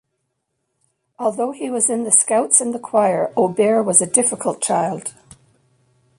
Although 1.19 1.51
he 1.51 1.69
was 1.69 1.87
in 1.87 2.05
the 2.05 2.11
scouts 2.11 2.59
and 2.59 2.73
the 2.73 2.79
choir, 2.79 3.31
Aubert 3.35 3.83
was 3.83 4.01
a 4.01 4.07
difficult 4.07 4.59
child. 4.59 5.13